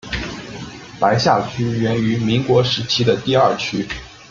[0.99, 3.87] 白下区源于民国时期的第二区。